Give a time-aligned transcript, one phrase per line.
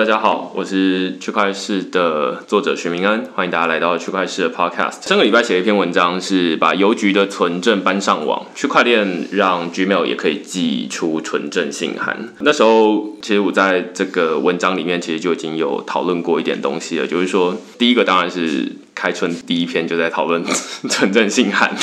[0.00, 5.06] 大家好，我是区块市的作者徐明恩，欢迎大家来到区块市的 Podcast。
[5.06, 12.30] 上个礼拜写了一篇文章，是把邮局的存证搬上网，区块链让 Gmail 也可以寄出存证信函。
[12.38, 20.42] 那时候，其实我在这个文章里面，其实就已经有讨论过一点东西了，就是说，第一个当然是开春第一篇就在讨论
[20.88, 21.76] 存证信函。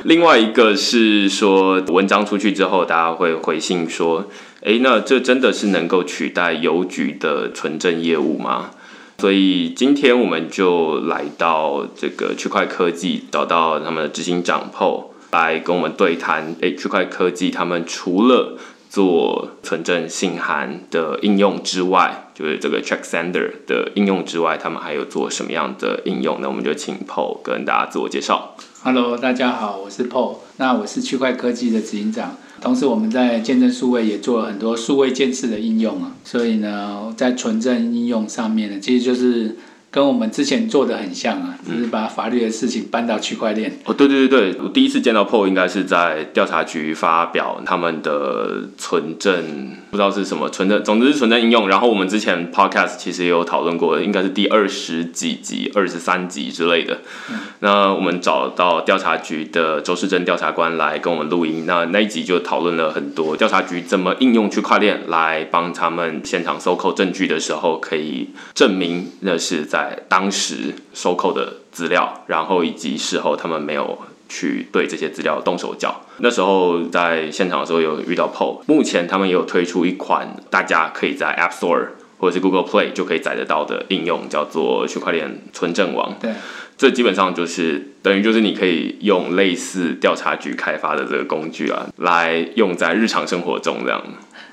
[0.04, 4.24] 另外一个是说，文章出去之后，大家会回信说，
[4.62, 8.70] 诶，那这真的是能够取代邮局的存证业务吗？
[9.18, 16.56] 所以今天我们就来到这个区块科技，找到他们的执行长 Paul 来跟我们对谈。
[16.60, 18.56] 诶，区块科技他们除了
[18.88, 26.38] 做存证信函的应用之外，就是这个 Check Sender 的应用之外，他们还有做什么样的应用？
[26.40, 28.56] 那我们就请 Paul 跟大家自我介绍。
[28.82, 39.56] Hello，大家好，我是 Paul，那我是区块科技的执行长，同时我们在见证数位也做了很多数位鉴识的应用啊，所以呢，在存证应用上面呢，其实就是。
[39.92, 43.76] 跟我们之前做的很像啊，只是把法律的事情搬到区块链。
[43.84, 51.68] 哦，对对对对，我第一次见到 Paul 应该是在调查局发表他们的存证，不知道是什么存在，总之是存在应用。
[51.68, 57.00] 然后我们之前 Podcast 其实也有讨论过，应该是第二十几集、二十三集之类的。
[57.30, 69.80] 嗯、那我们找到调查局的周世珍调查官来跟我们录音，那那一集就讨论了很多调查局怎么应用区块链来帮他们现场搜扣证据的时候，可以证明那是在。
[69.80, 73.98] 在当时收扣的资料，然后以及事后他们没有
[74.30, 76.00] 去对这些资料动手脚。
[76.20, 81.88] 那时候在现场的时候有遇到 Paul，目前他们也有推出一款大家可以在 App Store
[82.18, 86.14] 或者是 Google Play 就可以载得到的应用，叫做区块链存证网。
[86.20, 86.32] 对，
[86.78, 94.02] 这基本上就是等于就是你可以用类似调查局开发的这个工具啊，来用在日常生活中这样。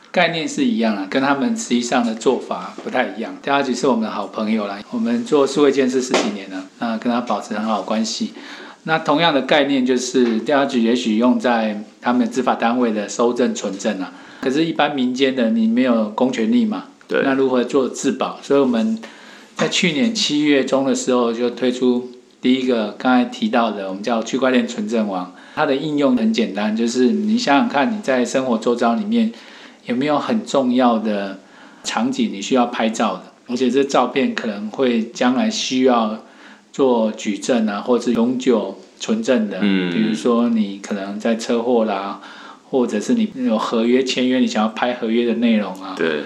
[0.09, 3.35] 概念是一样啊，跟他们实际上的做法不太一样。
[3.41, 8.33] 调查局是我们的好朋友啦，我们做数位鉴识十几年了，那跟他保持很好的关系。
[8.87, 16.85] 那同样的概念就是调查局也许用在他们执法单位的收证存证啊，可是，一般民间的你没有公权力嘛？
[17.05, 17.21] 对。
[17.23, 18.39] 那如何做自保？
[18.41, 18.97] 所以我们
[19.57, 22.09] 在去年七月中的时候就推出
[22.41, 25.35] 第一个刚才提到的，我们叫区块链存证网。
[25.53, 29.31] 它的应用很简单，就是你想想看，你在生活周遭里面。
[29.85, 31.39] 有没有很重要的
[31.81, 33.23] 场景你需要拍照的？
[33.47, 36.25] 而且这照片可能会将来需要
[36.77, 39.57] 做举证啊，或者是永久存证的。
[39.63, 39.91] 嗯。
[39.91, 42.21] 比如说你可能在车祸啦，
[42.69, 45.95] 或者是你有合约签约，你想要拍合约的内容啊。
[45.97, 46.25] 对。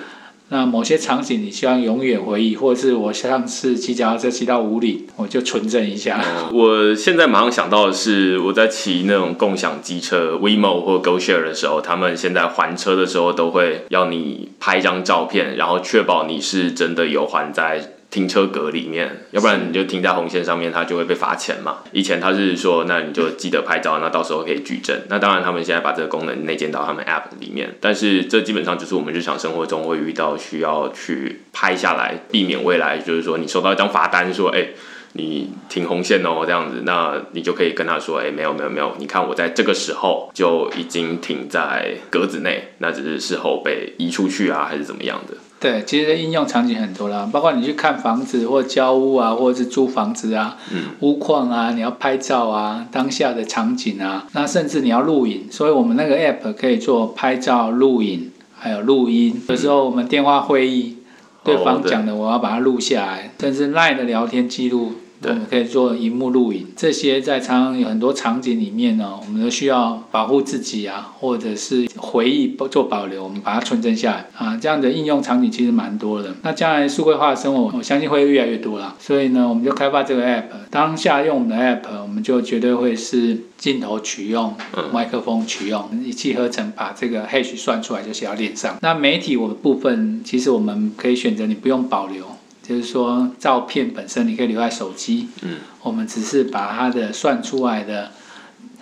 [0.49, 6.21] 那某些场景你希望永远回忆，或者是我上次骑脚踏车骑到五里，我就存证一下。
[6.21, 6.53] 嗯。
[6.53, 17.93] 我现在马上想到的是，我在骑那种共享机车 WeMo 或 GoShare 的时候，他们现在还车的时候都会要你拍一张照片，然后确保你是真的有还在。
[18.11, 21.77] 停车格里面，要不然你就停在红线上面，它就会被罚钱嘛。
[21.93, 24.99] 以前他是说，那你就记得拍照，那到时候可以举证。
[25.07, 34.67] 那当然，他们现在把这个功能内建到他们 App 里面，但是这基本上就是我们日常生活中会遇到需要去拍下来，避免未来就是说你收到一张罚单，说，哎，
[35.13, 45.37] 你停红线哦这样子，那你就可以跟他说，哎，没有没有没有，你看我在这个时候就已经停在格子内，那只是事后被移出去啊，还是怎么样的。
[45.61, 59.39] 对，其实应用场景很多啦，包括你去看房子或交屋啊，或者是租房子啊，嗯、屋况啊，你要拍照啊，当下的场景啊，那甚至你要录影，所以我们那个 app 可以做拍照、录影，还有录音。
[59.47, 60.97] 有时候我们电话会议，
[61.43, 64.93] 对方讲的我要把它录下来，甚至 LINE 的聊天记录。
[65.23, 74.57] 我们可以做荧幕录影，这些在常常有很多场景里面呢，我们都需要保护自己啊，或者是回忆做保留，我们把它存证下来啊。
[74.57, 76.33] 这样的应用场景其实蛮多的。
[76.41, 78.95] 那将来数位化的生活，我相信会越来越多了。
[78.99, 80.45] 所以呢，我们就开发这个 app。
[80.69, 84.55] 当下用我们的 app，我们就绝对会是镜头取用，
[84.91, 88.77] 麦克风取用，一气呵成把这个 hash 算出来就写到链上。
[88.81, 92.25] 那媒体我的部分，其实我们可以选择你不用保留。
[92.63, 98.11] 就是说，照片本身你可以留在手机，嗯，我们只是把它的算出来的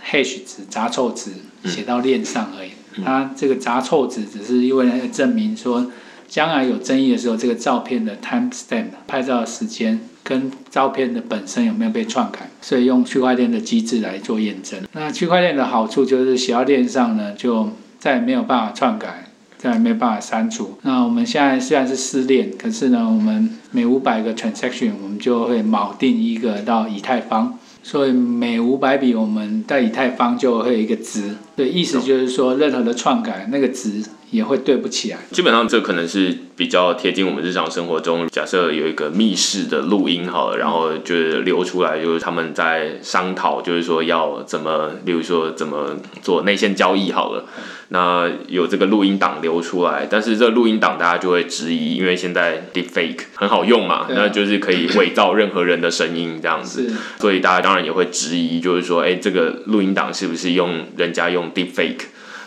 [0.03, 1.31] hash 值、杂凑值
[1.65, 2.71] 写到链上而已。
[2.95, 5.89] 嗯、它这个杂凑值只是因为来证明说，
[6.27, 14.79] 将来有争议的时候，这个照片的 time stamp 拍照的时间跟照片的本身有没有被篡改，所以用区块链的机制来做验证。
[14.91, 19.28] 那区块链的好处就是写到链上呢，就再也没有办法篡改。
[19.61, 20.79] 这还没办法删除。
[20.83, 27.59] 那我们现在虽然是失恋，可是呢，我们每五百个 transaction，我们就会锚定一个到以太坊。
[27.83, 31.35] 所以每五百笔，我们在以太坊就会有一个值。
[31.59, 34.01] 对，意思就是说，任何的篡改，那个值
[34.31, 35.17] 也会对不起来。
[35.29, 38.29] 基本上这可能是比较贴近我们日常生活中。
[38.29, 47.44] 假设有一个密室的录音好了，然后就是流出来，就是他们在商讨，就是说要怎么，例如说怎么做内线交易好了。
[47.91, 62.01] 那有这个录音档流出来，但是这录音档大家就会质疑，因为现在 deepfake 很好用嘛，那就是可以伪造任何人的声音这样子，所以大家当然也会质疑，就是说，哎，这个录音档是不是用人家用 deepfake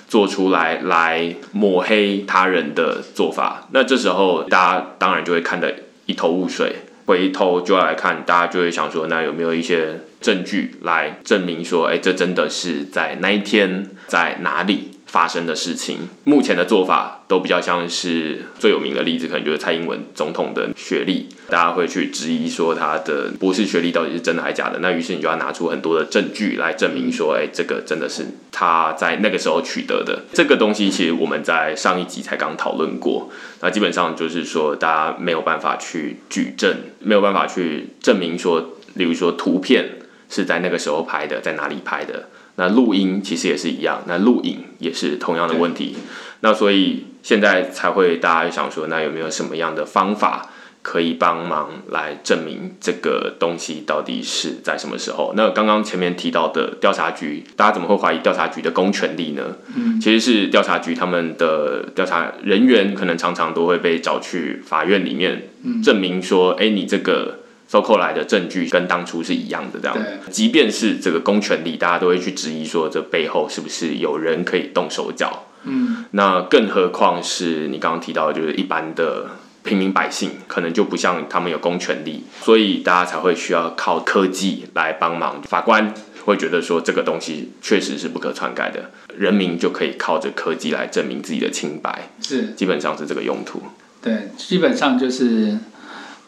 [0.08, 3.68] 做出来来抹黑他人的做法？
[3.72, 5.74] 那这时候大家当然就会看得
[6.06, 6.76] 一头雾水，
[7.06, 14.90] 回头就要来看，大家就会想说，那有没有一些证据来证明说，哎，这真的是在那一天在哪里？
[15.12, 24.78] 发生的事情，目前的做法都比较像是最有名的例子，可能就是蔡英文总统的学历，大家会去质疑说他的博士学历到底是真的还是假的。
[24.78, 30.22] 那于是你就要拿出很多的证据来证明说，哎，这个真的是他在那个时候取得的。
[30.32, 33.30] 这个东西其实我们在上一集才刚讨论过，
[33.60, 39.90] 那基本上就是说大家没有办法去举证，没有办法去证明说，例如说图片
[40.30, 42.30] 是在那个时候拍的，在哪里拍的。
[42.56, 45.96] 那录音其实也是一样，那录影也是同样的问题。
[46.40, 50.50] 那所以现在才会大家想说，那有没有什么样的方法
[50.82, 55.32] 可以帮忙来证明这个东西到底是在什么时候？
[55.36, 59.56] 那刚刚前面提到的调查局，大家怎么会怀疑调查局的公权力呢？
[59.74, 65.48] 嗯，其实是调查局他们的调查人员可能常常都会被找去法院里面
[65.82, 67.38] 证明说，哎，你这个。
[67.72, 69.96] 收购来的证据跟当初是一样的，这样。
[70.30, 75.46] 即便是这个公权力，大家都会去质疑说，这背后是不是有人可以动手脚？
[75.64, 79.30] 嗯，那更何况是你刚刚提到的，就是一般的
[79.62, 85.40] 平民百姓，可能就不像他们有公权力，所以大家才会需要靠科技来帮忙。
[85.40, 85.94] 法官
[86.26, 92.10] 会觉得说，这个东西确实是不可篡改的，人民就可以靠着科技来证明自己的清白。
[92.20, 93.62] 是，基本上是这个用途。
[94.02, 95.56] 对，基本上就是。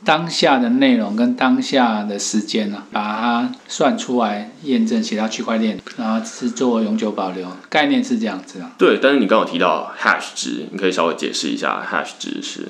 [0.05, 8.71] 当下的内容跟当下的时间呢、啊，把它算出来验证，写到区块链，然后是做永久保留，概念是这样子啊。
[8.77, 12.69] 对，但是你刚好提到 hash 值，你可以稍微解释一下 hash 值是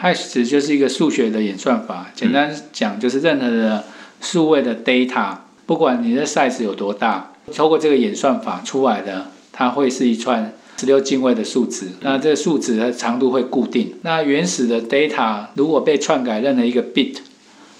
[0.00, 3.84] ？hash 值就是一个数学的演算法，简单讲就是任何的
[4.20, 10.52] 数位的 data，不管你的 size 有多大，透过这个演算法出来的，它会是一串。
[10.78, 13.94] 十六进位的数值，那这个数值的长度会固定。
[14.02, 17.16] 那原始的 data 如果被篡改任何一个 bit，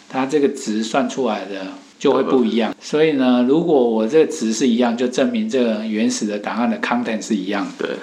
[0.09, 2.75] 它这个值算出来的就会不一样。
[2.81, 7.87] 所以呢，如果我这个值是一样，就证明这个原始的档案的 content 是一样的。
[7.87, 7.97] 对。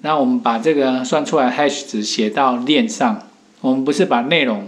[0.00, 3.28] 那我们把这个算出来 hash 值写到链上，
[3.60, 4.64] 我们不是把内容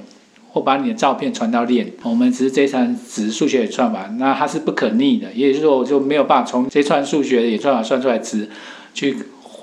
[0.48, 8.48] 或把你的照片传到链，我们只是这串值数学演算法，那它是不可逆的，也就是说我就没有办法从这串数学的演算法算出来值
[8.94, 9.16] 去。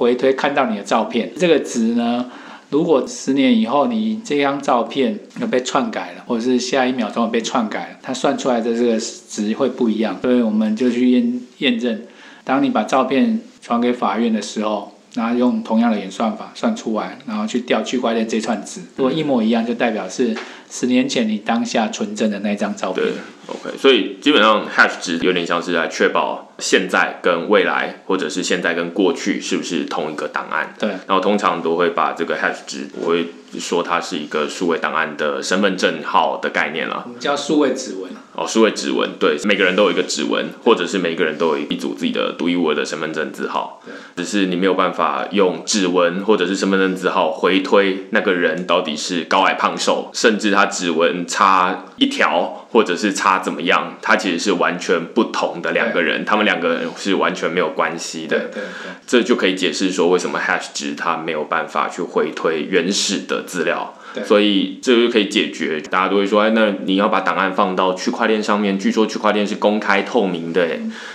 [0.03, 2.29] 回推看到你的照片，这个值呢，
[2.69, 10.19] 如果十年以后你这张照片有被篡改了，或者是下一秒钟被篡改了，它算出来的这个值会不一样。
[10.21, 12.01] 所以我们就去验验证，
[12.44, 20.36] 当你把照片传给法院的时候，然后用同样的演算法算出来，然后去调区块链这串值，如果一模一样，就代表是
[20.69, 23.06] 十年前你当下存真的那张照片。
[23.45, 30.74] OK，所以基本上 hash 值有点像是来确保现在跟未来，或者是现在跟过去是不是同一个档案。
[30.79, 33.27] 对，然后通常都会把这个 hash 值，我会
[33.60, 37.03] 说它是一个数位档案的身份证号的概念了。
[37.05, 38.12] 我们叫数位指纹。
[38.36, 43.79] 哦，数位指纹，对，每个人都有一个指纹，或者是每个人都有一组自己的独一无二的身份证字号。
[44.15, 58.38] 只是你没有办法用指纹或者是身份证字号回推那个人到底是高矮胖瘦，甚至他指纹差一条，或者是差怎么样，他其实是完全不同的两个人，他们两个人是完全没有关系的。
[58.39, 63.94] 对对对，这就可以解释说为什么 hash 值它没有办法去回推原始的资料。
[64.25, 70.68] 所以这就可以解决，大家都会说，哎，那你要把档案放到区块链上面，据说区块链是公开透明的，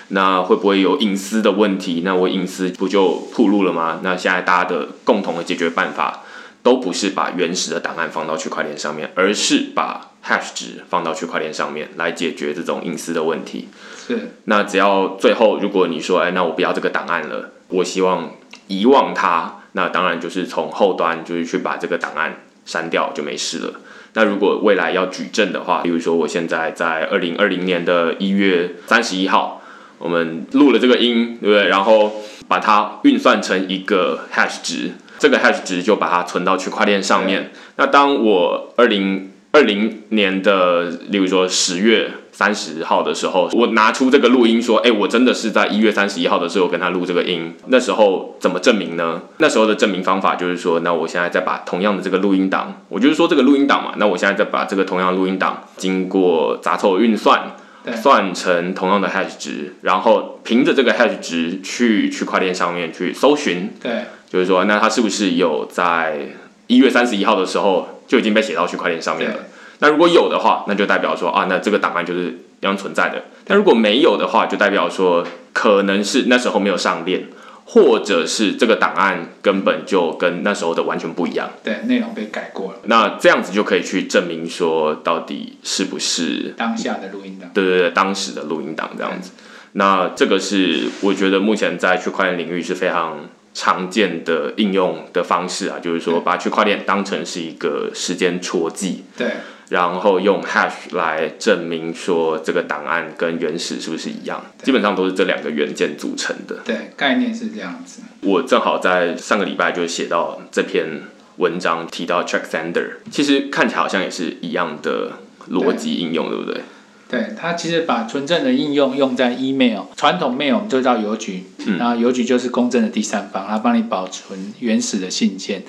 [0.08, 2.02] 那会不会有隐私的问题？
[2.04, 4.00] 那我隐私不就暴露了吗？
[4.02, 6.24] 那现在大家的共同的解决办法，
[6.62, 13.68] 都不是把原始的档案放到区块链上面，而是把 hash 值放到区块链上面来解决这种隐私的问题。
[14.06, 14.32] 是。
[14.44, 18.32] 那只要最后如果你说，哎，那我不要这个档案了，我希望
[18.66, 22.40] 遗忘它，那当然就是从后端就是去把这个档案。
[22.68, 23.80] 删掉就没事了。
[24.12, 29.62] 那如果未来要举证的话，比如说我现在在二零二零年的一月三十一号，
[29.96, 31.68] 我们录了这个音，对不对？
[31.68, 32.12] 然后
[32.46, 37.50] 把它运算成一个 hash 值，这个 hash 值就把它存到区块链上面。
[37.76, 47.52] 那当我二零二零年的，例如说十月三十号的时候，我拿出这个录音说，哎，我真的是在一月三十一号的时候跟他录这个音。
[47.66, 49.22] 那时候怎么证明呢？
[49.38, 57.56] 那时候的证明方法就是说，那我现在再把同样的这个录音档，我就是说这个录音档嘛，那我现在再把这个同样的录音档经过杂凑运算，
[57.96, 66.18] 算成同样的 hash 值，然后凭着这个 hash 值去区块链上面去搜寻，对，就是说，那他是不是有在
[66.66, 69.36] 一月三十一号的时候就已经被写到区块链上面了？
[69.80, 72.26] 那如果有的话，那就代表说啊，那这个档案就是
[72.60, 73.24] 一样存在的。
[73.46, 77.28] 但如果没有的话，就代表说可能是那时候没有上链，
[77.64, 81.48] 或者是这个档案根本就跟那时候的完全不一样。
[81.62, 82.80] 对，内容被改过了。
[82.84, 87.48] 那这样子就可以去证明说，到底是不是当下的录音档？
[87.54, 89.30] 对对对，当时的录音档这样子。
[89.72, 93.28] 那这个是我觉得目前在区块链领域是非常
[93.58, 99.02] 常见的应用的方式啊，就是说把区块链当成是一个时间戳记。
[99.16, 99.32] 对。
[99.68, 106.60] 然后用 hash 来证明说这个档案跟原始是不是一样，基本上都是这两个元件组成的。
[106.64, 108.00] 对，概念是这样子。
[108.22, 111.02] 我正好在上个礼拜就写到这篇
[111.36, 115.12] 文章，提到 check sender，其实看起来好像也是一样的
[115.50, 116.62] 逻辑应用，对，对不对？
[117.08, 125.62] 对，他其实把纯正的应用用在 email，传统 mail 我们就叫邮局，嗯、然后邮局就是公正的第三方，它帮你保存原始的信件。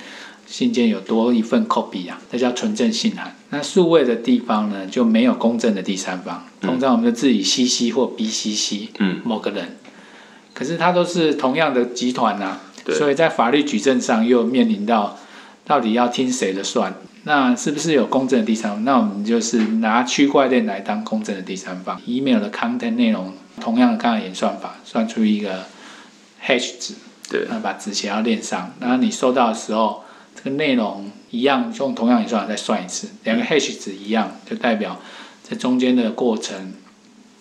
[0.45, 3.35] 信件有多一份 copy 啊，那叫纯正信函。
[3.51, 9.77] 那数位的地方呢，就没有公正的第三方，通常我们就自己 CC 或 BCC，嗯，某个人。
[10.55, 15.19] 可是它都是同样的集团啊，所以在法律举证上又面临到，
[15.69, 16.91] 到底要听谁的算？
[17.25, 18.83] 那是不是有公正的第三方？
[18.83, 22.01] 那我们就是拿区块链来当公正的第三方。
[22.07, 25.65] email 的 content 内容，同样的刚才演算法，算出一个
[26.43, 26.95] hash 值，
[27.29, 30.03] 对，那把值写到链上，然后你收到的时候。
[30.41, 34.97] 这个内容一样，用同样演算法再算一次，两个 hash 值一样，就代表
[35.43, 36.71] 这中间的过程，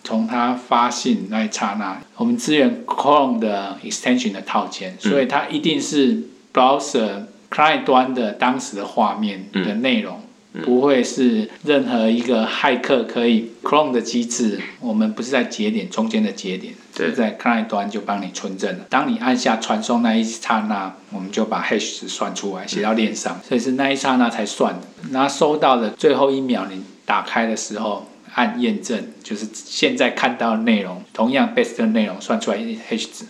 [0.03, 7.21] 从它发信那一刹那，我们支援 Chrome 的 extension 的套件，所以它一定是 browser
[7.51, 10.21] client 端的当时的画面的内容。
[10.63, 18.85] 不会是任何一个骇客可以 clone 的机制，我们不是在节点中间的节点，是在 client 端就帮你存证了。
[18.89, 24.81] 当你按下传送那一刹那，我们就把 hash 值算出来，写到链上，所以是那一刹那才算的。
[25.11, 33.25] 那收到的最后一秒，你打开的时候按验证，就是现在看到的内容，同样 base 的内容算出来 hash 值，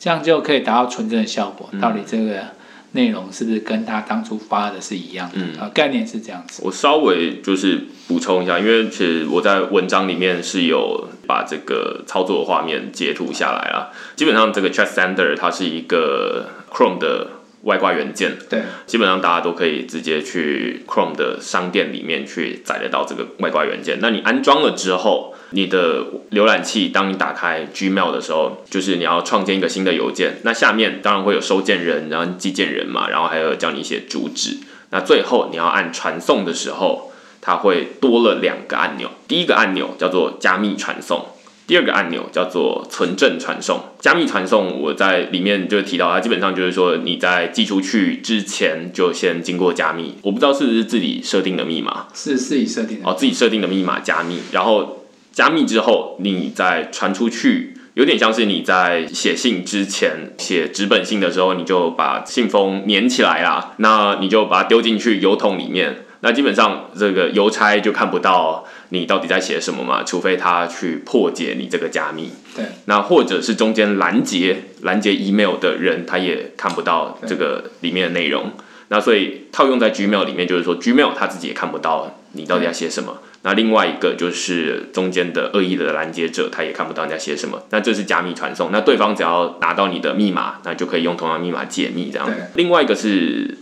[0.00, 1.70] 这样就可以达到存证的效果。
[1.80, 2.55] 到底这个？
[2.96, 5.34] 内容是不是跟他当初发的是一样的？
[5.36, 6.62] 嗯，啊，概念是这样子。
[6.64, 13.92] 我稍微就是补充一下，因为其实我在文章里面是有把这个操作的画面截图下来啊。
[14.16, 17.28] 基本上这个 Check Sender 它是一个 Chrome 的
[17.62, 23.98] 外挂元件，对，基本上大家都可以直接去 Chrome 的商店里面去载得到这个外挂元件。
[24.00, 30.38] 那你安装了之后，你的浏览器，当你打开 Gmail 的时候，就是你要创建一个新的邮件。
[30.44, 34.58] 那下面当然会有收件人，然后寄件人嘛，然后还有叫你写主旨。
[34.90, 37.10] 那最后你要按传送的时候，
[37.40, 39.10] 它会多了两个按钮。
[39.26, 41.26] 第一个按钮叫做加密传送，
[41.66, 43.80] 第二个按钮叫做存证传送。
[44.00, 50.14] 加密传送我在里面就提到，它基本上就是说你在寄出去之前就先经过加密。
[50.22, 53.08] 我不知道是不是自己设定的密码，是自己设定的。
[53.08, 55.02] 哦，自己设定的密码加密，然后。
[55.32, 72.32] 加密之后，你再传出去，有点像是你在写信之前写纸本信的时候，你就把信封粘起来啦，那你就把它丢进去邮筒里面，那基本上这个邮差就看不到你到底在写什么嘛，除非他去破解你这个加密。
[72.56, 78.50] 对，那或者是中间拦截拦截 email 的人，他也看不到这个里面的内容。
[78.88, 83.18] 那所以套用在 Gmail 里面，就是说 Gmail 他自己也看不到你到底要写什么。
[83.42, 87.62] 那另外一个就是中间的恶意的拦截者，他也看不到你在写什么。
[87.70, 92.28] 那这是加密传送，那对方只要拿到你的密码，那就可以用同样密码解密这样。
[92.54, 93.56] 另外一个是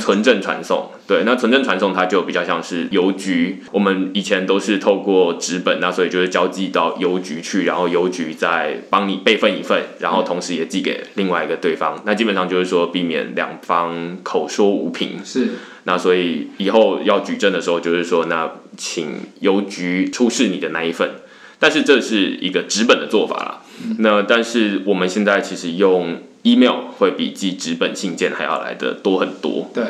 [0.00, 12.02] 纯正传送，对，那纯正传送它就比较像是邮局，我们以前都是透过纸本，那所以就是交寄到邮局去，然后邮局再帮你备份一份，然后同时也寄给另外一个对方。
[12.04, 15.24] 那基本上就是说避免两方口说无凭。
[15.24, 15.50] 是。
[15.88, 19.06] 那所以以后要举证的时候，就是说，那请
[19.40, 21.12] 邮局出示你的那一份，
[21.58, 23.62] 但是这是一个纸本的做法啦。
[23.82, 29.70] 嗯、那但是我们现在其实用 email 会比寄纸本信件还要来的多很多。
[29.72, 29.84] 对，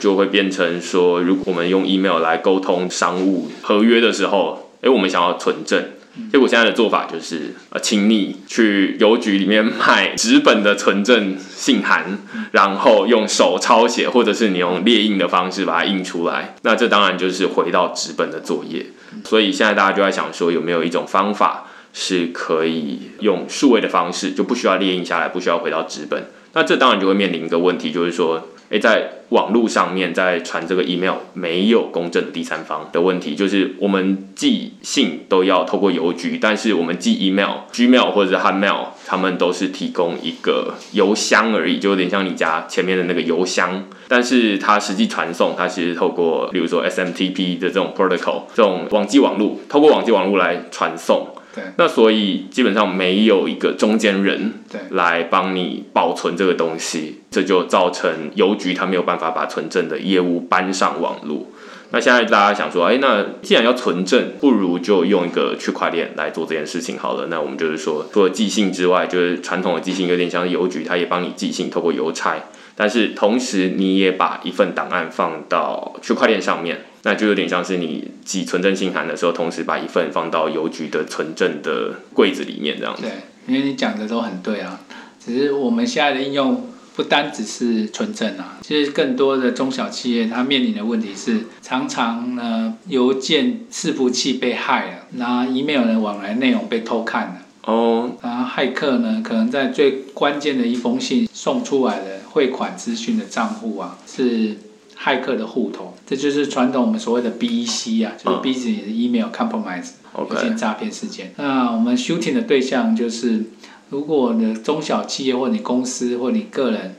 [0.00, 5.84] 就会变成说，如果我们用 email 来沟通商务合约的时候，诶，我们想要存证，
[6.30, 12.18] 结果现在的做法就是，呃，请你去邮局里面买纸本的存证信函，
[12.52, 16.54] 然后用手抄写，或者是你用列印的方式把它印出来。
[16.62, 18.86] 那这当然就是回到纸本的作业。
[19.24, 26.24] 所以现在大家就在想说，有没有一种方法是可以用数位的方式，就不需要列印下来，不需要回到纸本。
[26.52, 28.50] 那这当然就会面临一个问题，就是说。
[28.70, 51.28] 诶，在网络上面在传这个 email 没有公正的第三方的问题，就是我们寄信都要透过邮局，但是我们寄 email，Gmail 或者是 Hotmail，他们都是提供一个邮箱而已，就有点像你家前面的那个邮箱，但是它实际传送，它其实透过，比如说 SMTP 的这种 protocol，这种网际网络，透过网际网络来传送。
[51.54, 54.54] 对，那所以基本上没有一个中间人
[54.90, 61.46] 来帮你保存这个东西，这就造成邮局它没有办法把存证的业务搬上网络。
[61.90, 67.28] 那现在大家想说，哎，那既然要存证，不如就用一个区块链来做这件事情好了。
[67.30, 72.34] 那我们就是说，除了寄信之外，就是传统的寄信有点像邮局，它也帮你寄信，透过邮差。
[72.74, 83.02] 但是同时，你也把一份档案放到区块链上面，那就有点像是你寄存证信函的时候，同时把一份放到邮局的存证的柜子里面这样子。
[83.02, 83.12] 对，
[83.46, 84.80] 因为你讲的都很对啊，
[85.24, 97.34] 只是我们现在的应用不单只是存证啊，其实更多的中小企业它面临的问题是，常常呢邮件伺服器被害了，那 email 的往来内容被偷看了。
[97.64, 104.56] 哦，然后骇客呢，可能在最关键的一封信送出来的汇款资讯的账户啊，是
[104.98, 111.32] 骇客的户头，这就是传统我们所谓的 BEC 啊，就是 Business Email Compromise，邮件诈骗事件。
[111.36, 113.44] 那我们 shooting 的对象就是，
[113.90, 116.96] 如果你的中小企业或你公司或你个人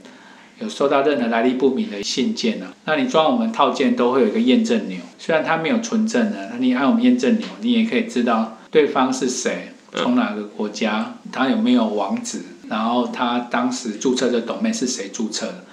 [0.60, 9.70] 有收到任何来历不明的信件啊，那你装我们套件都会有一个验证钮，虽然它没有存证的，那你按我们验证钮，你也可以知道对方是谁。
[9.98, 11.16] 从哪个国家？
[11.32, 12.42] 他有没有网址？
[12.68, 15.64] 然后他当时注册的 domain 是谁注册的？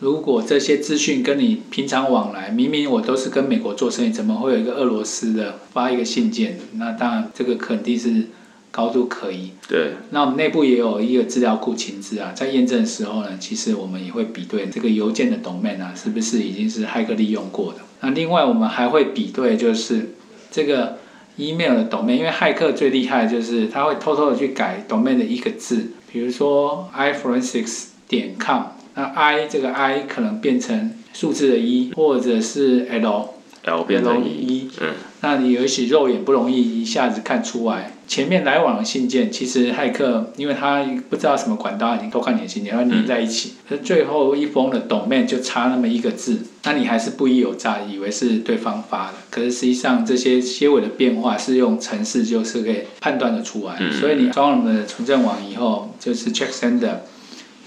[0.00, 6.58] 如果这些资讯跟你平常往来，明明我都是跟美国做生意，怎么会有一个俄罗斯的发一个信件？
[6.74, 8.26] 那当然这个肯定是
[8.70, 9.50] 高度可疑。
[9.68, 9.92] 对。
[10.10, 17.80] 那我们内部也有一个资料库情资啊，在验证的时候呢，其实我们也会比对这个邮件的 domain 啊，是不是已经是骇客利用过的？
[18.00, 20.14] 那另外我们还会比对，就是
[20.50, 20.98] 这个。
[21.40, 28.62] email 的 domain，因为骇客最厉害的就是他会偷偷的去改 domain 的一个字，比如说 iforensics 点 com，
[28.98, 33.30] 那 i 这个 i 可能变成数字的一，或者是 l
[33.62, 34.88] l 变成一，嗯，
[35.20, 37.92] 那你也许肉眼不容易一下子看出来。
[38.08, 49.14] 前面来往的信件，其实骇客因为他不知道什么管道已经偷看你的信件，然后粘在一起，可是最后一封的 domain 就差那么一个字，那你还是不疑有诈，以为是对方发的。
[49.30, 53.78] 可是实际上这些些尾的变化是用程式就是可以判断的出来。
[53.92, 57.00] 所以你装了我们的网以后，就是 check sender，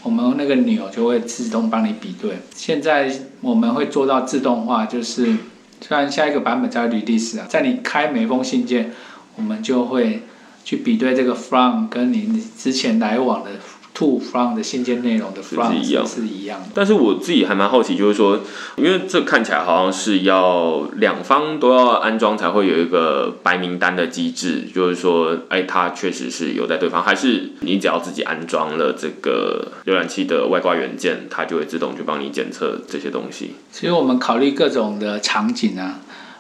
[0.04, 2.40] 我们那个钮就会自动帮你比对。
[2.56, 3.12] 现在
[3.42, 5.36] 我们会做到自动化，就是
[5.82, 8.92] 虽然下一个版本叫 release 啊，在你开每封信件，
[9.36, 10.24] 我们就会。
[10.64, 13.50] 去比对这个 from 跟你之前来往的
[13.94, 16.68] to from 的信件内容的 from 是一样，是一样的。
[16.74, 18.40] 但是我自己还蛮好奇，就是说，
[18.78, 33.56] 因为这看起来好像是要两方都要安装才会有一个白名单的机制，就是说，哎，它确实是有在对方，还是你只要自己安装了这个浏览器的外挂元件，它就会自动去帮你检测这些东西。
[33.72, 36.00] 其实我们考虑各种的场景啊，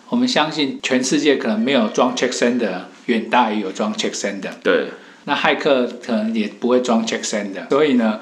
[0.10, 2.82] 我们相信全世界可能没有装 check sender。
[3.08, 4.86] 远大于有装 check sender，对，
[5.26, 8.20] 那骇客可能也不会装 check sender，所以呢，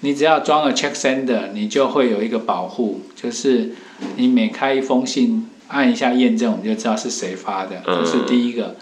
[0.00, 3.70] 你只要装了 check sender，你就会有一个保护，就是
[4.16, 8.64] 你每开一封信，按一下验证，我们就知道是谁发的，这是第一个。
[8.64, 8.76] 嗯、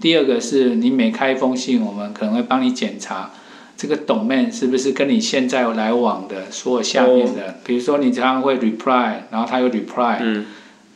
[0.00, 3.30] 第二个是你每开一封信，我们可能会帮你检查
[3.76, 10.18] 这个 domain 是不是跟你现在有来往的所有下面的，哦、比如说你常常会 reply，然后他有 reply。
[10.20, 10.44] 嗯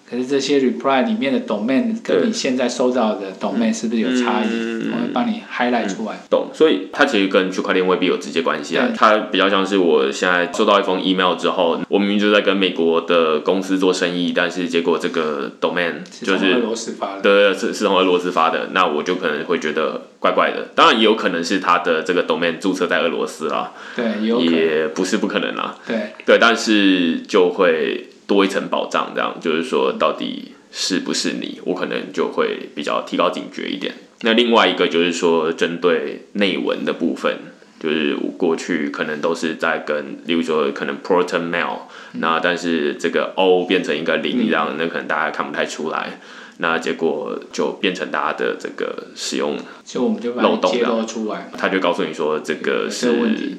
[0.08, 4.48] 可是这些 reply 里面的 domain 跟你现在收到的 domain 是不是有差异？
[4.50, 6.18] 嗯、我会帮你 highlight 出来。
[6.30, 8.88] 懂，所以它其实跟区块链未必有直接关系啊。
[8.96, 20.68] 它比较像是我现在收到一封 email 之后，我明明就在跟美国的公司做生意，但是结果这个 domain 就是，俄罗斯发的，对，是是从俄罗斯发的，那我就可能会觉得怪怪的。
[20.74, 25.76] 当然也有可能是它的这个 domain 注册在俄罗斯啊，对，也不是不可能啦。
[25.86, 28.07] 对，对，但是就会。
[28.28, 33.94] 多一层保障，这样就是说，到底是不是你，我可能就会比较提高警觉一点。
[34.20, 37.38] 那另外一个就是说，针对内文的部分，
[37.80, 41.78] 就是我过去可能都是在跟，例如说可能 Proton Mail，
[42.12, 46.20] 那但是这个 O 变成一个零，这样那可能大家看不太出来。
[46.60, 53.06] 那结果就变成大家的这个使用就我们就把漏洞揭露出来，他就告诉你说这个是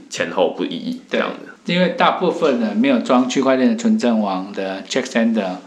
[0.10, 1.54] 前后不一这样的。
[1.70, 5.58] 因为大部分的没有装区块链的存证网的 check sender，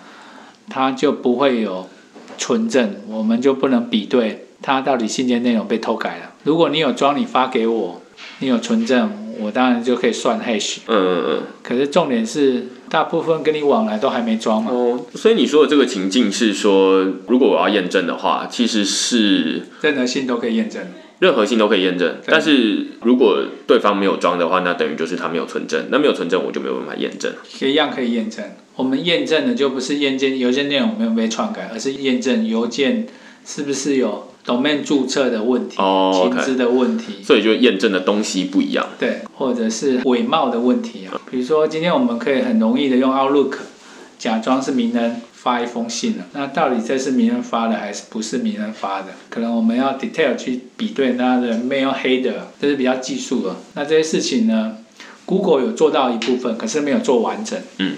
[0.68, 1.88] 它就不会有
[2.36, 6.32] 存证，我们就不能比对它到底信件内容被偷改了。
[6.42, 8.02] 如果你有装，你发给我，
[8.40, 10.78] 你有存证，我当然就可以算 hash。
[10.88, 11.42] 嗯嗯嗯。
[11.62, 14.72] 可是重点是，大部分跟你往来都还没装嘛。
[14.72, 14.98] 哦。
[15.14, 20.82] 所以你说的这个情境是说，如果我要验证的话，其实是任何信都可以验证。
[21.22, 27.32] 任何信都可以验证，但是如果对方没有装的话，那等于就是他没有存证，那没有存证我就没有办法验证。
[27.60, 33.06] 一样可以验证，我们验证的就不是验证邮件内容没有被篡改，而是验证邮件
[33.46, 37.22] 是不是有 domain 注册的问题、哦、情资的问题。
[37.22, 38.84] 所以就验证的东西不一样。
[38.98, 43.52] 对，或者是伪冒的问题啊，比如说今天我们可以很容易的用 Outlook
[44.18, 45.22] 假装是名人。
[45.42, 49.08] 发一封信了，那到底这是名人发的还是不是名人发的？
[49.28, 53.56] 可能我们要 detail 去比对他的 mail header，这是比较技术的。
[53.74, 54.76] 那这些事情呢
[55.26, 57.60] ，Google 有做到一部分，可是没有做完整。
[57.78, 57.96] 嗯，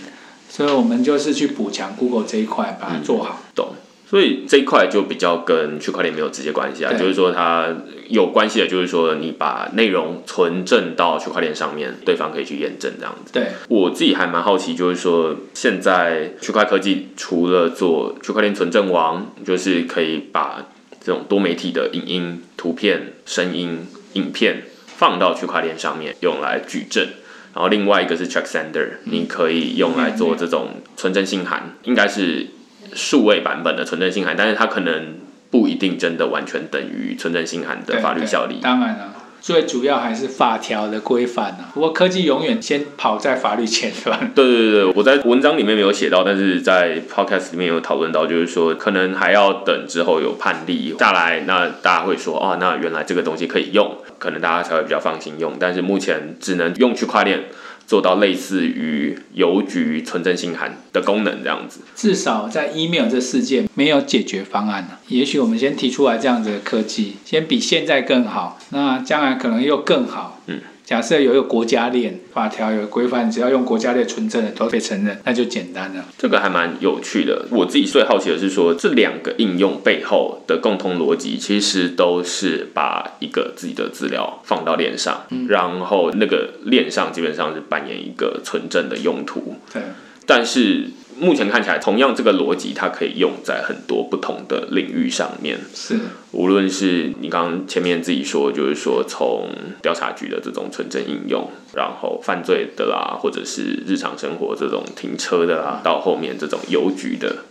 [0.48, 3.40] 所以我们就是去补强 Google 这一块，把它做好。
[3.42, 3.68] 嗯、懂。
[4.14, 7.74] 所以这一块就比较跟区块链没有直接关系啊，就是说它
[8.08, 13.32] 有关系的，就是说你把内容存证到区块链上面，对方可以去验证这样子。
[13.32, 20.64] 对，我自己还蛮好奇，就是说现在区块科技除了做区块链存证网，就是可以把
[21.00, 27.04] 这种多媒体的影音、图片、声音、影片放到区块链上面用来举证，
[27.52, 32.46] 然后另外一个是 check sender，你可以用来做这种存证信函，应该是。
[32.94, 35.16] 数位版本的存证信函，但是它可能
[35.50, 38.58] 不一定真的完全等于存证信函的法律效力。
[38.62, 41.70] 当然了，最主要还是法条的规范啊。
[41.74, 44.18] 不过科技永远先跑在法律前， 对吧？
[44.34, 55.52] 对对对，我在文章里面没有写到，但是在 podcast 里面有讨论到，就是说可能还要等之后有判例下来，那大家会说哦，那原来这个东西可以用，可能大家才会比较放心用。
[55.60, 57.44] 但是目前只能用区块链。
[57.86, 64.98] 做到类似于邮局存证信函的功能这样子，至少在 email 这世界没有解决方案呢。
[65.08, 70.40] 也许我们先提出来这样子的科技，先比现在更好，那将来可能又更好。
[70.46, 70.60] 嗯。
[70.84, 76.04] 假设有一个国家链法条有规范，只要用国家链存证的都被承认，那就简单了。
[76.18, 77.46] 这个还蛮有趣的。
[77.50, 89.56] 我自己最好奇的是说，这两个应用背后的共同逻辑，其实都是把一个自己的资料放到链上，嗯，然后那个链上基本上是扮演一个存证的用途。
[89.72, 89.82] 对，
[90.26, 90.90] 但是。
[91.18, 95.58] 目前看起来，同样这个逻辑，它可以用在很多不同的领域上面。
[95.72, 95.98] 是，
[96.32, 99.48] 无论是你刚刚前面自己说，就是说从
[99.80, 107.44] 调查局的这种纯正应用，然后犯罪的啦，或者是日常生活这种停车的啦，到后面这种邮局的，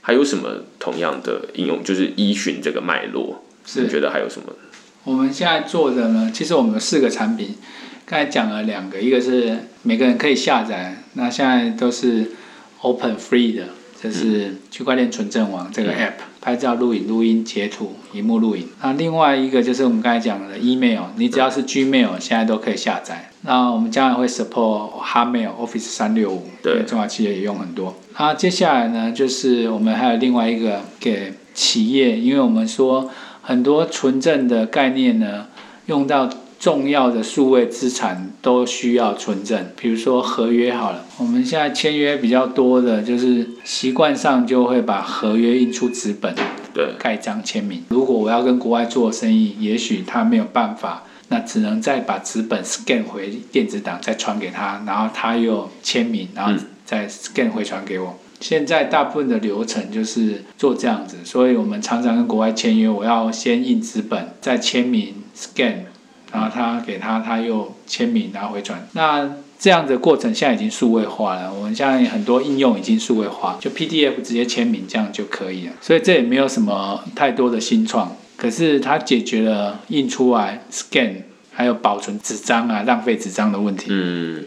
[0.00, 1.84] 还有什么同样的应用？
[1.84, 4.46] 就是依循这个脉络，是你觉得还有什么？
[5.04, 7.56] 我们现在做的呢，其实我们有四个产品，
[8.06, 12.32] 刚才讲了两个，一个是每个人可以下载，那现在都是。
[12.82, 13.64] Open Free 的，
[14.00, 18.68] 这是区块链存证网这个 App，拍照、录影、录音、截图、荧幕录影。
[18.82, 23.30] 那另外一个就是我们刚才讲的 Email，你只要是 Gmail，现在都可以下载。
[23.42, 27.94] 那我们将来会 Support Hotmail、Office 三六五，对，中小企业也用很多。
[28.18, 33.08] 那接下来呢，就是我们还有另外一个给企业，因为我们说
[33.42, 35.46] 很多存证的概念呢，
[35.86, 36.28] 用到。
[36.62, 46.32] 重要的数位资产都需要存证，比如说合约好了，我们现在签约比较多的，就是习惯上就会把合约印出纸本，
[46.72, 47.82] 对，盖章签名。
[47.88, 58.06] 如果我要跟国外做生意，也许他没有办法，那只能再把纸本 scan 回电子档，再传给他，然后他又签名，然后再 scan 回传给我。
[58.06, 58.18] 嗯。
[58.38, 65.86] 现在大部分的流程就是做这样子，所以我们常常跟国外签约，我要先印纸本，再签名 scan。
[66.32, 68.86] 然后他给他，他又签名，然后回传。
[68.92, 71.52] 那这样的过程现在已经数位化了。
[71.52, 75.72] 我们现在很多应用已经数位化，就 PDF 直接签名这样就可以了。
[75.80, 78.16] 所以这也没有什么太多的新创。
[78.36, 81.14] 可是它解决了印出来 scan
[81.52, 83.86] 还有保存纸张啊，浪费纸张的问题。
[83.90, 84.44] 嗯。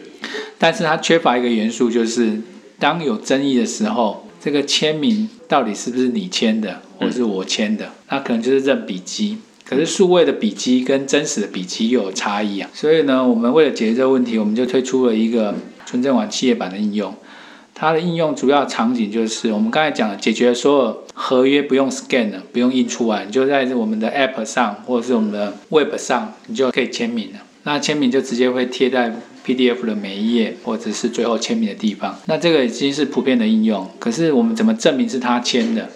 [0.58, 2.42] 但是它缺乏一个元素，就是
[2.78, 7.92] 当有争议的时候，这个签名到底是不是你签的，或是我签的？
[8.10, 9.38] 那可能就是认笔迹。
[9.68, 17.12] 可是数位的笔迹跟真实的笔迹又有差异啊，所以呢，我们为了解决这个问题，我们就推出了一个纯正网企业版的应用。
[17.74, 27.40] 它的应用主要场景就是我们刚才讲的，解决所有合约不用 scan 的，不用印出来，你就在我们的 app 上或者是我们的 web 上，你就可以签名了。
[27.64, 29.12] 那签名就直接会贴在
[29.44, 32.16] PDF 的每一页或者是最后签名的地方。
[32.26, 33.90] 那这个已经是普遍的应用。
[33.98, 35.90] 可是我们怎么证明是他签的？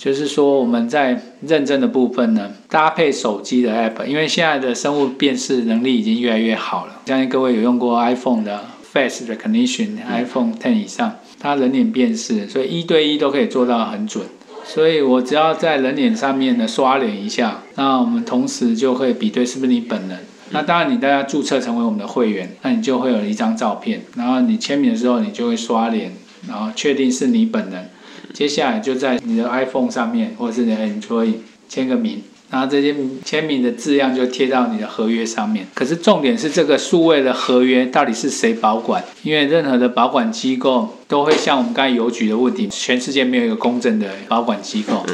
[0.00, 7.02] 就是说我们在认证的部分呢，搭配手机的 app，因为现在的生物辨识能力已经越来越好了。
[7.04, 14.24] 相信各位有用过 iPhone 的 Face Recognition，iPhone Ten 以上，它人脸辨识，所以一对一都可以做到很准。
[14.64, 20.20] 所以我只要在人脸上面呢刷脸一下，那我们同时就会比对是不是你本人。
[20.52, 26.12] 那当然，你大家注册成为我们的会员，那你就会有一张照片，然后你签名的时候，你就会刷脸，
[26.48, 27.90] 然后确定是你本人。
[28.32, 31.34] 接下来就在你的 iPhone 上面，或者是你的 Android
[31.68, 35.66] 签个名，然后这些签名的字样就贴到你的合约上面。
[35.74, 39.04] 可是重点是这个数位的合约到底是谁保管？
[39.22, 45.04] 因为任何的保管机构都会像我们刚才邮局的问题，全世界没有一个公正的保管机构。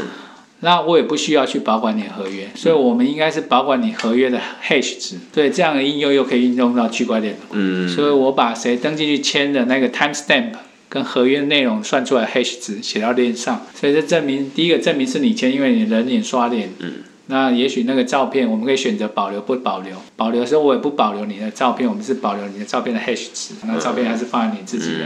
[0.61, 5.17] 那我也不需要去保管你的合约，所以我们应该是保管你合约的 hash 值。
[5.31, 7.37] 对，这样的应用又可以运用到区块链。
[7.53, 7.87] 嗯。
[7.87, 10.53] 所以我把谁登进去签的那个 timestamp
[10.97, 16.71] 跟合约内容算出来 hash 值写到链上，所以这证明第一个证明是你签，因为你人脸刷脸。
[16.79, 16.93] 嗯。
[17.27, 25.05] 那也许那个照片我们可以选择保留不保留，保留的时候我也不保留你的照片，我们是保留你的照片的 hash 值，那照片还是放在你自己的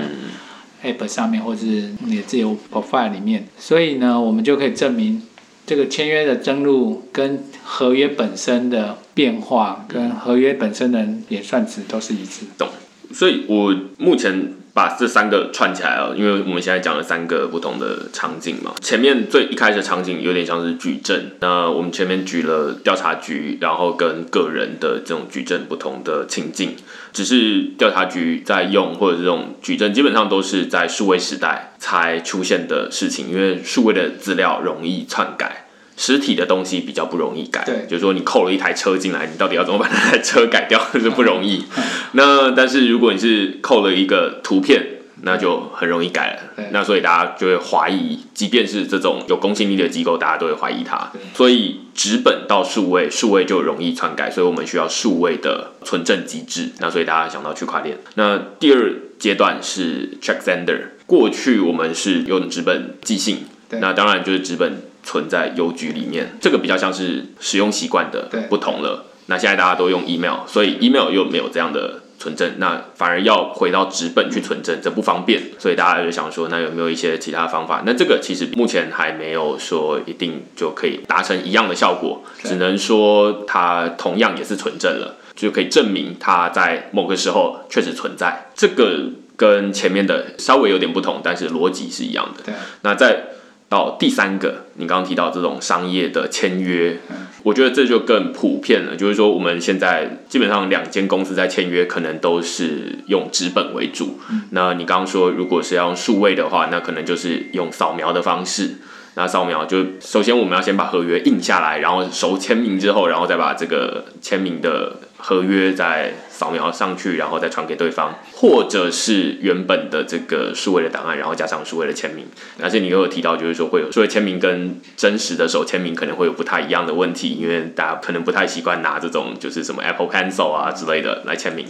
[0.84, 3.48] app 上面或者是你的自由 profile 里面。
[3.58, 5.22] 所以呢，我们就可以证明。
[5.66, 12.46] 这个签约的登录跟合约本身的变化，跟合约本身的演算值都是一致。
[12.58, 12.68] 懂。
[13.12, 18.72] 所以我目前把这三个串起来了，因为我们现在讲了三个不同的场景嘛。
[18.80, 26.76] 前面最一开始场景有点像是矩阵，那我们前面举了调查局，然后跟个人的这种矩阵不同的情境。
[27.12, 35.59] 只是调查局在用或者这种矩阵，基本上都是在数位时代才出现的事情，因为数位的资料容易篡改。
[36.00, 41.66] 实体的东西比较不容易改，对，就是说你扣了一台车进来，你到底要怎么把那台车改掉， 就不容易。
[42.12, 44.82] 那但是如果你是扣了一个图片，
[45.24, 46.64] 那就很容易改了。
[46.72, 51.12] 那所以大家就会怀疑，即便是这种有公信力的机构，大家都会怀疑它。
[51.34, 56.70] 所以纸本到数位，数位就容易篡改，所以我们需要数位的存证机制。
[56.78, 57.98] 那所以大家想到区块链。
[58.14, 64.84] 那第二阶段是 check sender，过去我们是用纸本寄信，那当然就是纸本。
[65.02, 69.06] 存在邮局里面，这个比较像是使用习惯的不同了。
[69.26, 75.40] 那现在大家都用 email，所以 email 又没有这样的存证，那反而要回到纸本去存证，这不方便。
[75.56, 77.84] 所以大家就想说，那有没有一些其他方法？
[77.86, 88.48] 那这个其实目前还没有说一定就可以达成一样的效果，只能说它同样也是存证了，就可以证明它在某个时候确实存在。
[88.56, 92.42] 这个跟前面的稍微有点不同，但是逻辑是一样的。
[92.42, 93.26] 对，那在。
[93.70, 96.98] 到第三个，你刚刚提到这种商业的签约，
[97.44, 98.96] 我觉得这就更普遍了。
[98.96, 104.18] 就是说，我们现在基本上两间公司在签约，可能都是用纸本为主。
[104.50, 108.78] 那你刚刚说，如果是要用数位的话，那可能就是用扫描的方式。
[109.14, 122.26] 那扫描就首先我们要先把合约印下来，然后手签名之后，然后再把这个签名的合约再扫描上去，然后再传给对方，或者是原本的这个数位的档案，然后加上数位的签名。
[122.62, 131.66] 而且你又有提到，就是说会有数位签名跟真实的手签名可能会有不太一样的问题，因为大家可能不太习惯拿这种就是什么 Apple Pencil 啊之类的来签名，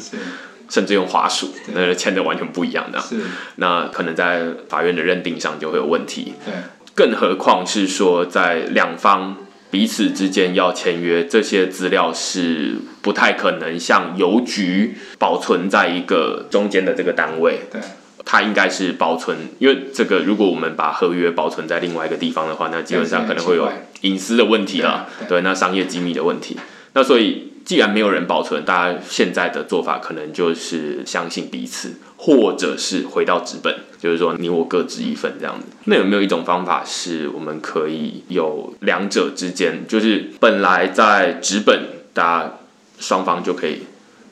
[0.69, 3.03] 甚至用滑鼠，那签的完全不一样的。
[3.57, 6.35] 那可能在法院的认定上就会有问题。
[6.45, 6.55] 对。
[6.93, 9.37] 更何况是说，在两方
[9.71, 17.61] 彼此之间要签约，这些资料是不太可能像邮局保存在一个中间的这个单位。
[17.71, 17.81] 对，
[18.25, 23.69] 它应该是保存，因为这个如果我们把合约保存在另外一个地方的话，那基本上可能会有
[24.01, 25.09] 隐私的问题了。
[25.29, 26.57] 对，那商业机密的问题。
[26.93, 31.95] 那所以，既然没有人保存，大家现在的做法可能就是相信彼此。
[32.23, 35.67] 或者是回到纸本，就是说你我各执一份这样子。
[35.85, 41.81] 那有没有一种方法是我们可以有两者之间，就是本来在纸本，
[42.15, 42.53] 大家
[42.99, 43.83] 双方就可以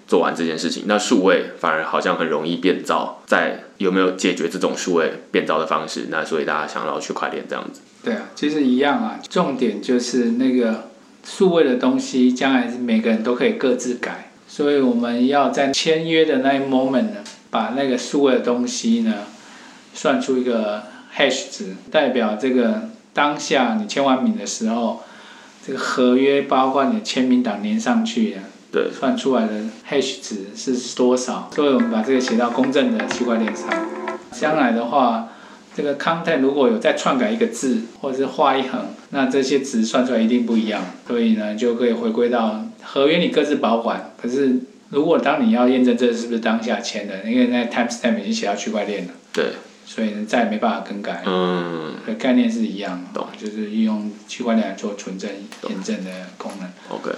[0.07, 3.23] 做完这件事情，那数位反而好像很容易变造。
[3.27, 6.07] 在有没有解决这种数位变造的方式？
[6.11, 7.83] 那所以大家想要去快点这样子。
[8.03, 9.21] 对啊，其实一样啊。
[9.29, 10.89] 重点就是那个
[11.25, 17.17] 数位的东西，将来是每个人都可以各自改，所以我们要在签约的那一 moment 呢。
[17.51, 19.15] 把那个数位的东西呢，
[19.99, 25.03] 算出一个 hash 值，代表这个当下你签完名的时候，
[25.67, 28.39] 这个合约包括你的签名档连上去的，
[28.71, 29.55] 对，算出来的
[29.91, 31.51] hash 值是多少？
[31.53, 33.69] 所以我们把这个写到公正的区块链上。
[34.31, 35.31] 将来的话，
[35.75, 40.81] 这个 content 如果有再篡改一个字，或者是画一横，那这些值算出来一定不一样。
[41.09, 44.61] 所以呢，就可以回归到合约你各自保管，可是。
[44.91, 49.45] 如果当你要验证这是不是当下签的，因为那 timestamp 已经写到区块链了，对，
[49.90, 51.22] 所以呢再也没办法更改。
[51.24, 55.31] 嗯，的概念是一样，懂，就是运用区块链来做存证
[55.70, 56.68] 验证的功能。
[56.90, 57.11] OK。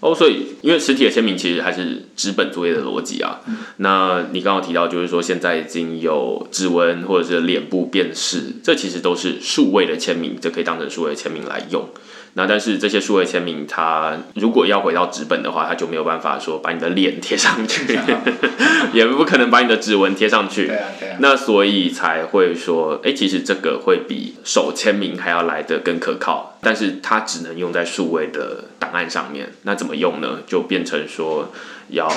[0.00, 3.40] 哦，所以因为实体的签名其实还是纸本作业的逻辑啊。
[3.46, 11.88] 嗯、那你刚刚提到，就是说现在已经有指纹或者是脸部辨识，这其实都是数位的签名，这可以当成数位签名来用。
[12.36, 17.98] 那但是这些数位签名，它如果要回到纸本的话，它就没有办法说把你的脸贴上去，
[18.92, 20.66] 也不可能把你的指纹贴上去。
[20.66, 21.16] 对啊，对啊。
[21.20, 29.52] 那所以才会说，哎，其实这个会比手签名还要来得更可靠，但是它只能用在数位的档案上面。
[29.62, 30.40] 那怎么用呢？
[30.46, 31.52] 就变成说
[31.90, 32.10] 要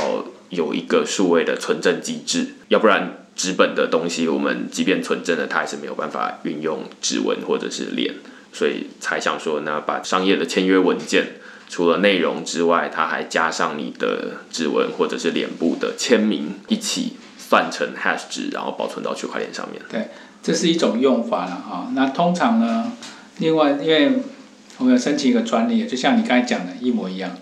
[0.49, 8.15] 有一个数位的存证机制，要不然纸本的东西，我们即便存证了，它还是没有办法运用指纹或者是脸。
[8.57, 11.35] 所以才想说，那把商业的签约文件
[11.69, 19.79] 除了内容之外，它还加上你的指纹或者是脸部的签名一起算成 hash 值，然后保存到区块链上面。
[19.87, 20.09] 对，
[20.41, 21.91] 这是一种用法了哈。
[21.93, 22.91] 那通常呢，
[23.37, 24.23] 另外因为
[24.79, 27.37] 我们有申请一个专利，就像你刚才讲的一模一样。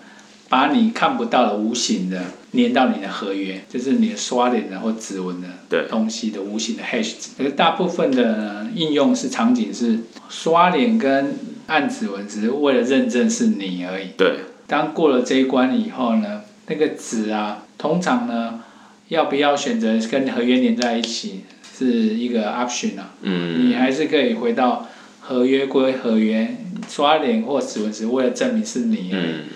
[0.47, 2.21] 把你看不到的无形的
[2.53, 7.29] 粘到你的合约，就是你的刷脸的或指纹的东西的无形的 hash 值。
[7.37, 11.35] 可是大部分的应用是场景是刷脸跟
[11.67, 14.09] 按指纹，只是为了认证是你而已。
[14.17, 14.39] 对。
[14.67, 18.61] 当过了这一关以后呢，那个纸啊，通常呢，
[19.09, 21.41] 要不要选择跟合约粘在一起，
[21.77, 23.13] 是一个 option 啊。
[23.21, 23.69] 嗯。
[23.69, 24.87] 你还是可以回到
[25.25, 26.55] 合约归合约。
[26.89, 29.09] 刷脸或指纹是为了证明是你，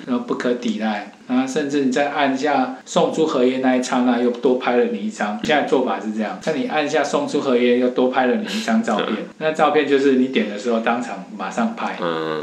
[0.08, 5.40] 然后不可抵赖，然后甚至你在按下送出合约那一刹那又多拍了你一张。
[5.44, 11.98] 现在做法是这样，在你按下送出合约又多拍了你一张照片， 那照片就是你点的时候当场马上拍，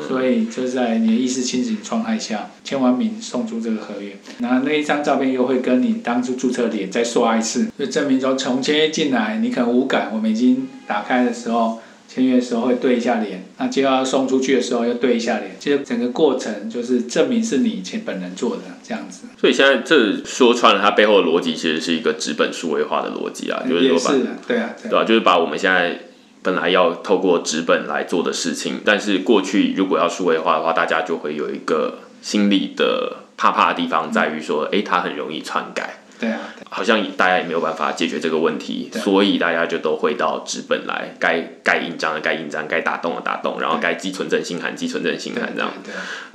[0.07, 11.81] 所以就是在你的意识清醒状态下签完名送出这个合约，然后那一张照片又会跟你当初注册脸再刷一次，就证明说从签约进来你可能无感，我们已经打开的时候。
[12.09, 19.27] 签约的时候会对一下脸，那接要送出去的时候又对一下脸，其实整个过程就是证明是你前本人做的这样子。
[19.39, 24.15] 所以现在这说穿了，它背后的逻辑其实是一个纸本数位化的逻辑啊，就是说把，
[24.47, 25.05] 对啊，对吧？
[25.05, 25.99] 就是把我们现在
[26.43, 36.03] 本来要透过纸本来做的事情，但是过去如果要数位化的话，大家就会有一个心理的怕怕的地方，在于说，哎、嗯，它很容易篡改。
[36.19, 45.71] 对啊，好像大家也没有办法解决这个问题，所以大家就都会到纸本来，该盖印章的盖印章，该打洞的打洞，然后该寄存证信函寄存证信函这样。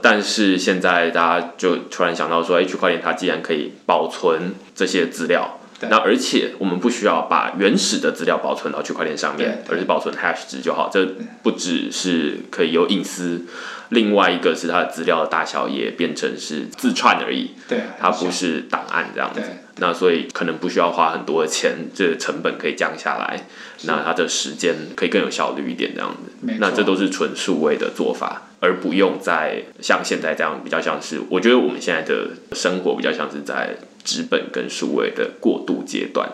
[0.01, 10.89] 但是现在大家就突然想到说，哎，区块链它既然可以保存这些资料，那而且我们不需要把原始的资料保存到区块链上面，而是保存 hash 值就好。
[10.91, 11.05] 这
[11.41, 13.45] 不只是可以有隐私。
[13.89, 19.41] 另外一个是它的资料的大小也变成是自串而已，对，它不是档案这样子。
[19.79, 23.47] 那所以可能不需要花很多的钱，这个成本可以降下来，
[23.83, 26.55] 那它的时间可以更有效率一点这样子。
[26.57, 36.29] 那这都是纯数位的做法，而不用再像现在这样比较像是，我觉得我们现在的生活比较像是在纸本跟数位的过渡阶段，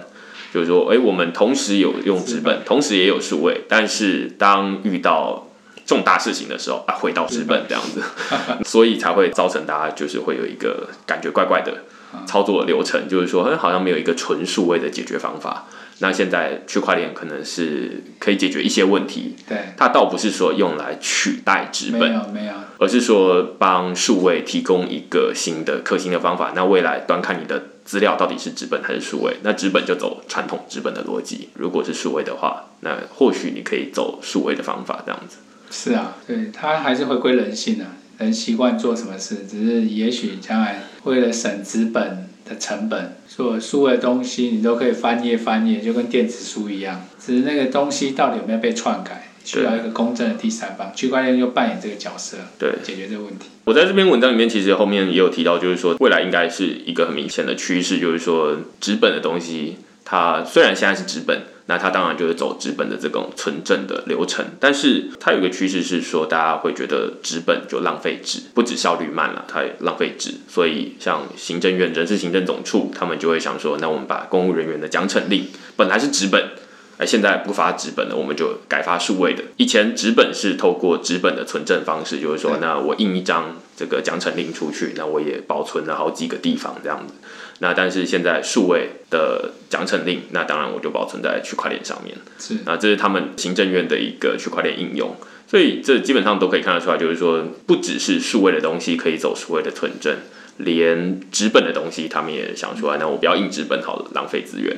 [0.54, 5.48] 就是说，哎，我们同时有用纸本，同时也有数位，但是当遇到
[5.86, 7.66] 重大事情的时候啊，回到纸本。
[7.68, 8.02] 这样子，
[8.66, 11.84] 所以才会造成大家就是会有一个感觉怪怪的
[12.26, 15.66] 操作的流程，就是说，好像没有一个纯数位的解决方法。
[16.00, 26.54] 那现在区块链可能是可以解决一些问题，对，它倒不是说用来取代纸本，没有没有，而是说帮数位提供一个新的可行的方法。
[26.56, 35.38] 那未来端看你的资料到底是纸本还是数位，那纸本就走传统纸本的逻辑，如果是数位的话，那或许你可以走数位的方法这样子。
[35.72, 53.50] 是啊，对，它还是回归人性啊，人习惯做什么事，只是也许将来为了省纸本的成本，所有数位的东西你都可以翻页翻页，就跟电子书一样，只是那个东西到底有没有被篡改，需要一个公正的第三方，区块链就扮演这个角色，对，解决这个问题。
[53.66, 61.44] 我在这篇文章里面其实后面也有提到，就是说未来应该是一个很明显的趋势，就是说纸本的东西，它虽然现在是纸本。
[61.68, 70.36] 那它当然就是走纸本的这种存证的流程，但是它有一个趋势是说，大家会觉得纸本就浪费纸，不止效率慢了，它也浪费纸。
[70.48, 76.52] 所以像行政院人事行政总处，他们就会想说，那我们把公务人员的奖惩令本来是纸本，
[76.98, 79.44] 哎，现在不发纸本了，我们就改发数位的。
[79.58, 87.14] 以前纸本是透过纸本的存证方式，就是说，那我印一张这个奖惩令出去，那我也保存了好几个地方这样子。
[87.60, 92.16] 那但是现在数位的奖惩令，那当然我就保存在区块链上面。
[92.40, 95.16] 是，那这是他们行政院的一个区块链应用，
[95.48, 100.16] 所以这基本上都可以看得出来，就是说不只是数位的东西可以走数位的存证，
[100.58, 104.78] 连纸本的东西他们也想出来，那我不要印纸本好了，浪费资源。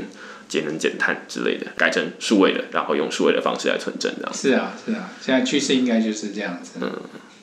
[0.50, 4.34] 节能减碳之类的，改成数位的，然后用数位的方式来存证，这样。
[4.34, 6.80] 是啊，是啊，现在趋势应该就是这样子。
[6.82, 6.92] 嗯，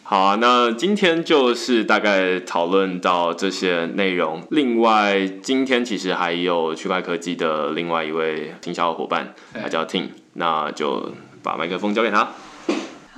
[0.08, 4.40] 好啊，那今天就是大概讨论到这些内容。
[4.50, 11.10] 另外，今天其实还有区块科技的另外一位行销伙伴，他叫 Tim，那就
[11.42, 12.28] 把麦克风交给他。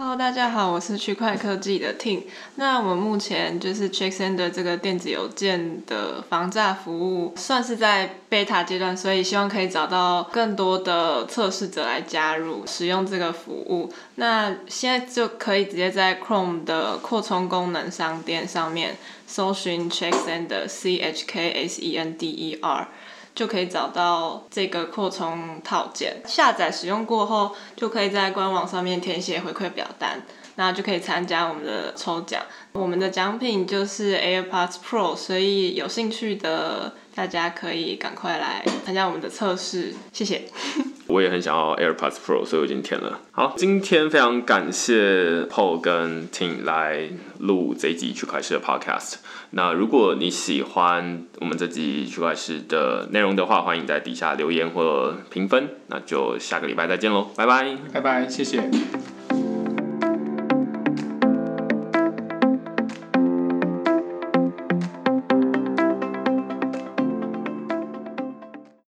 [0.00, 2.22] Hello，大家好，我是区块科技的 Tim。
[2.54, 13.92] 那我们目前就是 CheckSender 这个电子邮件的防诈服务，算是在 beta 阶段，所以希望可以找到更多的测试者来加入使用这个服务。
[14.14, 18.96] 那现在就可以直接在 Chrome 的扩充功能商店上面
[19.26, 22.86] 搜寻 CheckSender C H K S E N D E R。
[23.38, 30.20] 就可以找到这个扩充套件，下载使用过后，就可以在官网上面填写回馈表单，
[30.58, 32.42] 那就可以参加我们的抽奖。
[32.72, 39.94] 我们的奖品就是 AirPods Pro，所以有兴趣的大家可以赶快来参加我们的测试。
[40.12, 40.42] 谢谢。
[41.06, 43.20] 我也很想要 AirPods Pro，所以我已经填了。
[43.30, 49.14] 好，今天非常感谢 Paul 跟 Tim 来录这一集区块势的 Podcast。
[49.50, 55.70] 那如果你喜欢我们这集区块势的内容的话，欢迎在底下留言或评分。
[55.86, 58.68] 那就下个礼拜再见喽，拜拜，拜拜，谢谢。